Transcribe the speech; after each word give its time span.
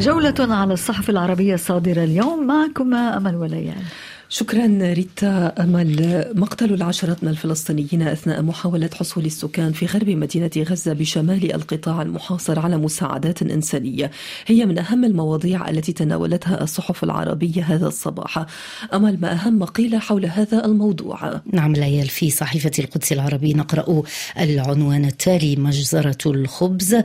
جولة 0.00 0.34
على 0.38 0.72
الصحف 0.72 1.10
العربية 1.10 1.54
الصادرة 1.54 2.04
اليوم 2.04 2.46
معكم 2.46 2.94
أمل 2.94 3.36
وليان. 3.36 3.82
شكرا 4.28 4.78
ريتا 4.80 5.54
أمل. 5.60 6.24
مقتل 6.34 6.74
العشرات 6.74 7.24
من 7.24 7.30
الفلسطينيين 7.30 8.02
أثناء 8.02 8.42
محاولة 8.42 8.90
حصول 8.94 9.24
السكان 9.24 9.72
في 9.72 9.86
غرب 9.86 10.08
مدينة 10.08 10.50
غزة 10.56 10.92
بشمال 10.92 11.54
القطاع 11.54 12.02
المحاصر 12.02 12.58
على 12.58 12.76
مساعدات 12.76 13.42
إنسانية. 13.42 14.10
هي 14.46 14.66
من 14.66 14.78
أهم 14.78 15.04
المواضيع 15.04 15.70
التي 15.70 15.92
تناولتها 15.92 16.62
الصحف 16.62 17.04
العربية 17.04 17.62
هذا 17.62 17.86
الصباح. 17.86 18.46
أمل 18.94 19.20
ما 19.20 19.32
أهم 19.32 19.58
ما 19.58 19.66
قيل 19.66 20.00
حول 20.00 20.26
هذا 20.26 20.64
الموضوع؟ 20.64 21.40
نعم 21.52 21.72
ليال 21.72 22.08
في 22.08 22.30
صحيفة 22.30 22.72
القدس 22.78 23.12
العربي 23.12 23.54
نقرأ 23.54 24.02
العنوان 24.40 25.04
التالي 25.04 25.56
مجزرة 25.56 26.18
الخبز. 26.26 26.96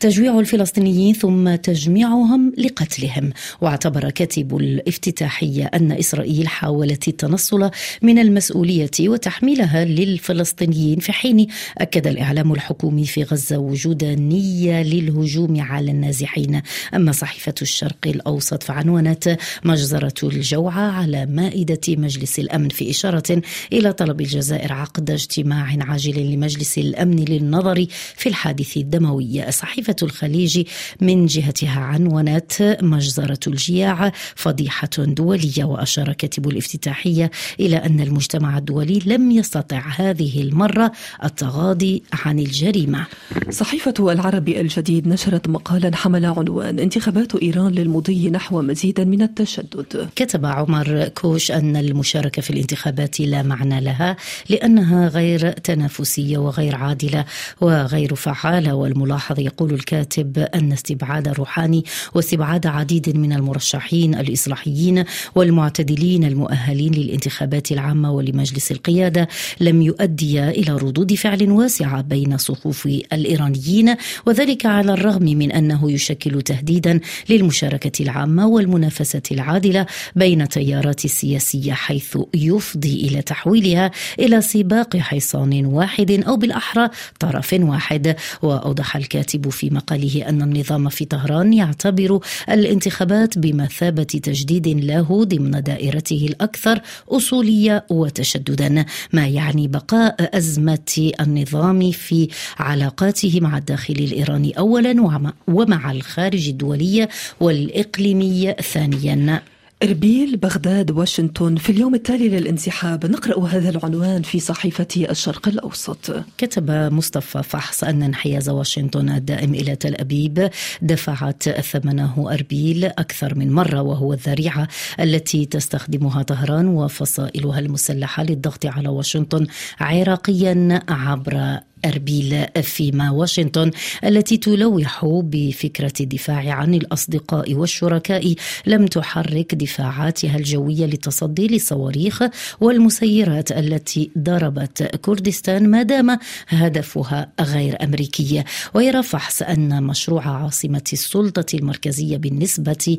تجويع 0.00 0.38
الفلسطينيين 0.38 1.14
ثم 1.14 1.54
تجميعهم 1.54 2.52
لقتلهم. 2.58 3.32
واعتبر 3.60 4.10
كاتب 4.10 4.56
الافتتاحية 4.56 5.64
أن 5.64 5.92
إسرائيل 5.92 6.48
حاولت 6.48 6.69
حاولت 6.70 7.08
التنصل 7.08 7.70
من 8.02 8.18
المسؤولية 8.18 8.90
وتحميلها 9.00 9.84
للفلسطينيين 9.84 10.98
في 10.98 11.12
حين 11.12 11.46
أكد 11.78 12.06
الإعلام 12.06 12.52
الحكومي 12.52 13.04
في 13.04 13.22
غزة 13.22 13.58
وجود 13.58 14.04
نية 14.04 14.82
للهجوم 14.82 15.60
على 15.60 15.90
النازحين. 15.90 16.62
أما 16.94 17.12
صحيفة 17.12 17.54
الشرق 17.62 18.06
الأوسط 18.06 18.62
فعنونت 18.62 19.36
مجزرة 19.64 20.14
الجوعة 20.22 20.90
على 20.90 21.26
مائدة 21.26 21.80
مجلس 21.88 22.38
الأمن 22.38 22.68
في 22.68 22.90
إشارة 22.90 23.42
إلى 23.72 23.92
طلب 23.92 24.20
الجزائر 24.20 24.72
عقد 24.72 25.10
اجتماع 25.10 25.76
عاجل 25.80 26.32
لمجلس 26.32 26.78
الأمن 26.78 27.24
للنظر 27.24 27.86
في 28.16 28.28
الحادث 28.28 28.76
الدموي. 28.76 29.52
صحيفة 29.52 29.96
الخليج 30.02 30.66
من 31.00 31.26
جهتها 31.26 31.80
عنونت 31.80 32.78
مجزرة 32.82 33.40
الجياع 33.46 34.12
فضيحة 34.34 34.90
دولية 34.98 35.64
وأشار 35.64 36.12
كاتب 36.12 36.46
الافتتاحية 36.60 37.30
إلى 37.60 37.76
أن 37.76 38.00
المجتمع 38.00 38.58
الدولي 38.58 39.02
لم 39.06 39.30
يستطع 39.30 39.82
هذه 39.96 40.42
المرة 40.42 40.92
التغاضي 41.24 42.02
عن 42.24 42.38
الجريمة. 42.38 43.06
صحيفة 43.50 43.94
العربي 44.12 44.60
الجديد 44.60 45.08
نشرت 45.08 45.48
مقالا 45.48 45.96
حمل 45.96 46.26
عنوان 46.26 46.78
انتخابات 46.78 47.34
إيران 47.34 47.72
للمضي 47.72 48.30
نحو 48.30 48.62
مزيد 48.62 49.00
من 49.00 49.22
التشدد. 49.22 50.08
كتب 50.16 50.46
عمر 50.46 51.08
كوش 51.08 51.50
أن 51.50 51.76
المشاركة 51.76 52.42
في 52.42 52.50
الانتخابات 52.50 53.20
لا 53.20 53.42
معنى 53.42 53.80
لها 53.80 54.16
لأنها 54.48 55.08
غير 55.08 55.50
تنافسية 55.50 56.38
وغير 56.38 56.76
عادلة 56.76 57.24
وغير 57.60 58.14
فعالة. 58.14 58.74
والملاحظ 58.74 59.40
يقول 59.40 59.74
الكاتب 59.74 60.38
أن 60.38 60.72
استبعاد 60.72 61.28
روحاني 61.28 61.84
واستبعاد 62.14 62.66
عديد 62.66 63.16
من 63.16 63.32
المرشحين 63.32 64.14
الإصلاحيين 64.14 65.04
والمعتدلين 65.34 66.24
المؤهلين 66.50 66.94
للانتخابات 66.94 67.72
العامة 67.72 68.12
ولمجلس 68.12 68.72
القيادة 68.72 69.28
لم 69.60 69.82
يؤدي 69.82 70.48
إلى 70.48 70.72
ردود 70.72 71.14
فعل 71.14 71.50
واسعة 71.50 72.00
بين 72.00 72.36
صفوف 72.36 72.86
الإيرانيين 72.86 73.94
وذلك 74.26 74.66
على 74.66 74.92
الرغم 74.92 75.22
من 75.22 75.52
أنه 75.52 75.92
يشكل 75.92 76.42
تهديدا 76.42 77.00
للمشاركة 77.28 78.02
العامة 78.02 78.46
والمنافسة 78.46 79.22
العادلة 79.30 79.86
بين 80.16 80.42
التيارات 80.42 81.04
السياسية 81.04 81.72
حيث 81.72 82.18
يفضي 82.34 82.94
إلى 83.08 83.22
تحويلها 83.22 83.90
إلى 84.18 84.40
سباق 84.40 84.96
حصان 84.96 85.66
واحد 85.66 86.10
أو 86.26 86.36
بالأحرى 86.36 86.88
طرف 87.18 87.52
واحد. 87.60 88.16
وأوضح 88.42 88.96
الكاتب 88.96 89.48
في 89.48 89.70
مقاله 89.70 90.28
أن 90.28 90.42
النظام 90.42 90.88
في 90.88 91.04
طهران 91.04 91.52
يعتبر 91.52 92.20
الانتخابات 92.50 93.38
بمثابة 93.38 94.02
تجديد 94.02 94.68
له 94.68 95.24
ضمن 95.24 95.62
دائرته 95.62 96.26
الأكثر 96.40 96.80
أصولية 97.08 97.84
وتشددا 97.90 98.84
ما 99.12 99.26
يعني 99.26 99.68
بقاء 99.68 100.36
أزمة 100.38 101.12
النظام 101.20 101.90
في 101.90 102.28
علاقاته 102.58 103.40
مع 103.40 103.58
الداخل 103.58 103.94
الإيراني 103.94 104.58
أولا 104.58 105.22
ومع 105.48 105.92
الخارج 105.92 106.48
الدولي 106.48 107.08
والإقليمي 107.40 108.54
ثانيا. 108.72 109.42
إربيل 109.82 110.36
بغداد 110.36 110.90
واشنطن. 110.90 111.56
في 111.56 111.72
اليوم 111.72 111.94
التالي 111.94 112.28
للانسحاب 112.28 113.06
نقرأ 113.06 113.46
هذا 113.46 113.70
العنوان 113.70 114.22
في 114.22 114.40
صحيفة 114.40 114.86
الشرق 114.96 115.48
الأوسط. 115.48 116.24
كتب 116.38 116.70
مصطفى 116.70 117.42
فحص 117.42 117.84
أن 117.84 118.02
انحياز 118.02 118.48
واشنطن 118.48 119.08
الدائم 119.08 119.54
إلى 119.54 119.76
تل 119.76 119.94
أبيب 119.94 120.50
دفعت 120.82 121.48
ثمنه 121.48 122.32
أربيل 122.32 122.84
أكثر 122.84 123.34
من 123.34 123.52
مرة 123.52 123.82
وهو 123.82 124.12
الذريعة 124.12 124.68
التي 125.00 125.46
تستخدمها 125.46 126.22
طهران 126.22 126.68
وفصائلها 126.68 127.58
المسلحة 127.58 128.22
للضغط 128.22 128.66
على 128.66 128.88
واشنطن 128.88 129.46
عراقيا 129.80 130.82
عبر 130.88 131.58
أربيل 131.84 132.46
فيما 132.62 133.10
واشنطن 133.10 133.70
التي 134.04 134.36
تلوح 134.36 135.04
بفكرة 135.04 135.92
الدفاع 136.00 136.52
عن 136.52 136.74
الأصدقاء 136.74 137.54
والشركاء. 137.54 138.34
لم 138.66 138.86
تحرك 138.86 139.54
دفاعاتها 139.54 140.36
الجوية 140.36 140.86
للتصدي 140.86 141.46
للصواريخ 141.46 142.22
والمسيرات 142.60 143.52
التي 143.52 144.10
ضربت 144.18 144.82
كردستان 144.82 145.70
ما 145.70 145.82
دام 145.82 146.18
هدفها 146.48 147.32
غير 147.40 147.84
أمريكي. 147.84 148.44
ويرى 148.74 149.02
فحص 149.02 149.42
أن 149.42 149.82
مشروع 149.82 150.28
عاصمة 150.28 150.84
السلطة 150.92 151.46
المركزية 151.54 152.16
بالنسبة 152.16 152.96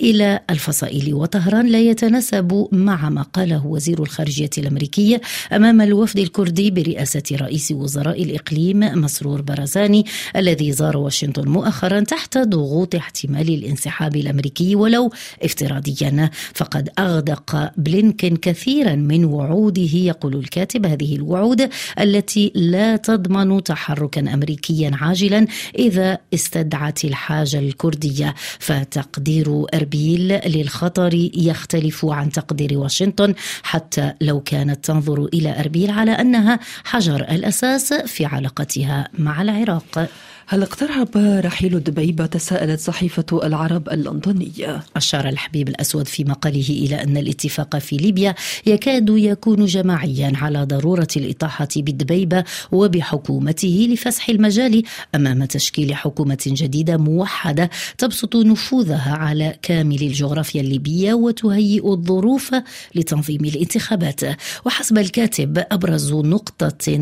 إلى 0.00 0.40
الفصائل 0.50 1.14
وطهران 1.14 1.66
لا 1.66 1.80
يتناسب 1.80 2.68
مع 2.72 3.08
ما 3.08 3.22
قاله 3.22 3.66
وزير 3.66 4.02
الخارجية 4.02 4.50
الأمريكي 4.58 5.20
أمام 5.52 5.80
الوفد 5.80 6.18
الكردي 6.18 6.70
برئاسة 6.70 7.22
رئيس 7.32 7.72
وزراء 7.72 8.22
الإقليم 8.24 8.80
مسرور 8.80 9.42
برزاني 9.42 10.06
الذي 10.36 10.72
زار 10.72 10.96
واشنطن 10.96 11.48
مؤخرا 11.48 12.00
تحت 12.00 12.38
ضغوط 12.38 12.94
احتمال 12.94 13.48
الانسحاب 13.48 14.16
الأمريكي 14.16 14.74
ولو 14.74 15.10
افتراضيا. 15.42 16.30
فقد 16.54 16.88
أغدق 16.98 17.72
بلينكن 17.76 18.36
كثيرا 18.36 18.94
من 18.94 19.24
وعوده 19.24 19.94
يقول 19.94 20.36
الكاتب 20.36 20.86
هذه 20.86 21.16
الوعود 21.16 21.68
التي 22.00 22.52
لا 22.54 22.96
تضمن 22.96 23.62
تحركا 23.62 24.20
أمريكيا 24.34 24.90
عاجلا 24.94 25.46
إذا 25.78 26.18
استدعت 26.34 27.04
الحاجة 27.04 27.58
الكردية. 27.58 28.34
فتقدير 28.58 29.64
أربيل 29.74 30.28
للخطر 30.46 31.14
يختلف 31.34 32.04
عن 32.04 32.30
تقدير 32.30 32.78
واشنطن 32.78 33.34
حتى 33.62 34.12
لو 34.20 34.40
كانت 34.40 34.84
تنظر 34.84 35.24
إلى 35.24 35.60
أربيل 35.60 35.90
على 35.90 36.10
أنها 36.10 36.60
حجر 36.84 37.20
الأساس 37.20 37.92
في 38.14 38.24
علاقتها 38.24 39.08
مع 39.18 39.42
العراق. 39.42 40.08
هل 40.46 40.62
اقترب 40.62 41.08
رحيل 41.44 41.76
الدبيبة 41.76 42.26
تساءلت 42.26 42.80
صحيفة 42.80 43.24
العرب 43.32 43.88
اللندنية؟ 43.88 44.82
أشار 44.96 45.28
الحبيب 45.28 45.68
الأسود 45.68 46.08
في 46.08 46.24
مقاله 46.24 46.68
إلى 46.68 47.02
أن 47.02 47.16
الاتفاق 47.16 47.78
في 47.78 47.96
ليبيا 47.96 48.34
يكاد 48.66 49.08
يكون 49.10 49.64
جماعيا 49.64 50.32
على 50.34 50.64
ضرورة 50.64 51.08
الإطاحة 51.16 51.68
بالدبيبة 51.76 52.44
وبحكومته 52.72 53.88
لفسح 53.90 54.28
المجال 54.28 54.82
أمام 55.14 55.44
تشكيل 55.44 55.94
حكومة 55.94 56.38
جديدة 56.46 56.96
موحدة 56.96 57.70
تبسط 57.98 58.36
نفوذها 58.36 59.14
على 59.16 59.56
كامل 59.62 60.02
الجغرافيا 60.02 60.60
الليبية 60.60 61.14
وتهيئ 61.14 61.92
الظروف 61.92 62.54
لتنظيم 62.94 63.44
الانتخابات. 63.44 64.20
وحسب 64.64 64.98
الكاتب 64.98 65.64
أبرز 65.72 66.12
نقطة 66.12 66.96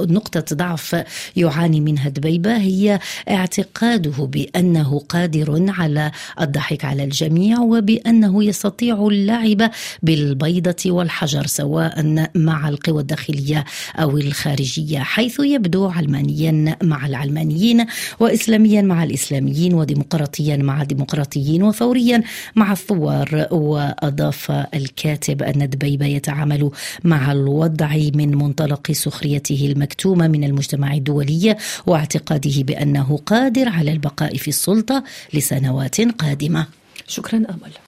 نقطة 0.00 0.56
ضعف 0.56 1.04
يعاني 1.36 1.80
منها 1.80 2.08
دبيبة 2.08 2.65
هي 2.66 2.98
اعتقاده 3.28 4.24
بأنه 4.24 4.98
قادر 5.08 5.64
على 5.68 6.10
الضحك 6.40 6.84
على 6.84 7.04
الجميع 7.04 7.60
وبأنه 7.60 8.44
يستطيع 8.44 9.06
اللعب 9.06 9.70
بالبيضة 10.02 10.82
والحجر 10.86 11.46
سواء 11.46 12.26
مع 12.34 12.68
القوى 12.68 13.00
الداخلية 13.00 13.64
أو 13.96 14.18
الخارجية 14.18 14.98
حيث 14.98 15.40
يبدو 15.40 15.86
علمانيا 15.86 16.76
مع 16.82 17.06
العلمانيين 17.06 17.86
واسلاميا 18.20 18.82
مع 18.82 19.04
الإسلاميين 19.04 19.74
وديمقراطيا 19.74 20.56
مع 20.56 20.82
الديمقراطيين 20.82 21.62
وثوريا 21.62 22.22
مع 22.56 22.72
الثوار 22.72 23.46
وأضاف 23.50 24.50
الكاتب 24.74 25.42
أن 25.42 25.68
دبيبه 25.70 26.06
يتعامل 26.06 26.70
مع 27.04 27.32
الوضع 27.32 27.96
من 28.14 28.36
منطلق 28.36 28.92
سخريته 28.92 29.72
المكتومة 29.72 30.28
من 30.28 30.44
المجتمع 30.44 30.94
الدولي 30.94 31.56
واعتقاده 31.86 32.55
بأنه 32.62 33.20
قادر 33.26 33.68
على 33.68 33.92
البقاء 33.92 34.36
في 34.36 34.48
السلطة 34.48 35.04
لسنوات 35.34 36.00
قادمة. 36.00 36.66
شكرا 37.08 37.36
آمل. 37.38 37.72